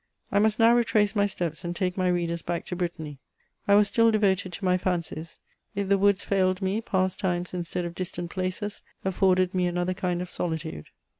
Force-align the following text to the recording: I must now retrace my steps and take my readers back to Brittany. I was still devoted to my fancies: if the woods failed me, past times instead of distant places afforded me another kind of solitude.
I 0.31 0.39
must 0.39 0.57
now 0.57 0.73
retrace 0.75 1.15
my 1.15 1.27
steps 1.27 1.63
and 1.63 1.75
take 1.75 1.95
my 1.95 2.07
readers 2.07 2.41
back 2.41 2.65
to 2.65 2.75
Brittany. 2.75 3.19
I 3.67 3.75
was 3.75 3.87
still 3.87 4.09
devoted 4.09 4.51
to 4.53 4.65
my 4.65 4.75
fancies: 4.75 5.37
if 5.75 5.89
the 5.89 5.97
woods 5.99 6.23
failed 6.23 6.59
me, 6.59 6.81
past 6.81 7.19
times 7.19 7.53
instead 7.53 7.85
of 7.85 7.93
distant 7.93 8.31
places 8.31 8.81
afforded 9.05 9.53
me 9.53 9.67
another 9.67 9.93
kind 9.93 10.19
of 10.19 10.31
solitude. 10.31 10.87